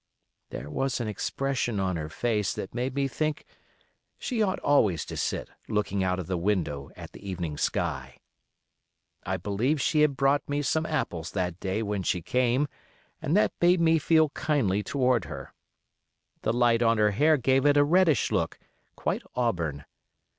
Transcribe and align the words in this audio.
There 0.49 0.67
was 0.71 0.99
an 0.99 1.07
expression 1.07 1.79
on 1.79 1.95
her 1.95 2.09
face 2.09 2.55
that 2.55 2.73
made 2.73 2.95
me 2.95 3.07
think 3.07 3.45
she 4.17 4.41
ought 4.41 4.57
always 4.61 5.05
to 5.05 5.15
sit 5.15 5.51
looking 5.67 6.03
out 6.03 6.17
of 6.17 6.25
the 6.25 6.39
window 6.39 6.89
at 6.95 7.11
the 7.11 7.23
evening 7.29 7.55
sky. 7.55 8.17
I 9.27 9.37
believe 9.37 9.79
she 9.79 10.01
had 10.01 10.17
brought 10.17 10.41
me 10.49 10.63
some 10.63 10.87
apples 10.87 11.29
that 11.33 11.59
day 11.59 11.83
when 11.83 12.01
she 12.01 12.23
came, 12.23 12.67
and 13.21 13.37
that 13.37 13.53
made 13.61 13.79
me 13.79 13.99
feel 13.99 14.29
kindly 14.29 14.81
toward 14.81 15.25
her. 15.25 15.53
The 16.41 16.51
light 16.51 16.81
on 16.81 16.97
her 16.97 17.11
hair 17.11 17.37
gave 17.37 17.63
it 17.67 17.77
a 17.77 17.83
reddish 17.83 18.31
look, 18.31 18.57
quite 18.95 19.21
auburn. 19.35 19.85